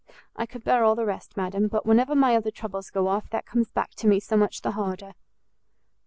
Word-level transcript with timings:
I 0.35 0.47
could 0.47 0.63
bear 0.63 0.83
all 0.83 0.95
the 0.95 1.05
rest, 1.05 1.37
madam, 1.37 1.67
but 1.67 1.85
whenever 1.85 2.15
my 2.15 2.35
other 2.35 2.49
troubles 2.49 2.89
go 2.89 3.07
off, 3.07 3.29
that 3.29 3.45
comes 3.45 3.69
back 3.69 3.91
to 3.97 4.07
me 4.07 4.19
so 4.19 4.35
much 4.35 4.61
the 4.63 4.71
harder!" 4.71 5.13